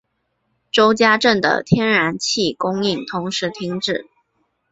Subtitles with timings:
[0.71, 4.07] 周家镇的天然气供应同时停止。